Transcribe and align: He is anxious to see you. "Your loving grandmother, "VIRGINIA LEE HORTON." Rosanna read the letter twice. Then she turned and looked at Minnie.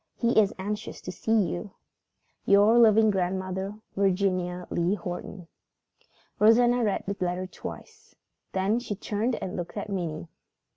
He 0.17 0.39
is 0.39 0.51
anxious 0.57 0.99
to 1.01 1.11
see 1.11 1.39
you. 1.51 1.75
"Your 2.43 2.79
loving 2.79 3.11
grandmother, 3.11 3.75
"VIRGINIA 3.95 4.65
LEE 4.71 4.95
HORTON." 4.95 5.47
Rosanna 6.39 6.83
read 6.83 7.03
the 7.05 7.15
letter 7.23 7.45
twice. 7.45 8.15
Then 8.53 8.79
she 8.79 8.95
turned 8.95 9.35
and 9.35 9.55
looked 9.55 9.77
at 9.77 9.89
Minnie. 9.89 10.27